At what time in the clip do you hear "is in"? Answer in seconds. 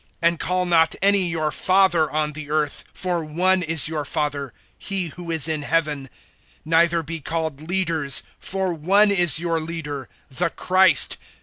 5.29-5.61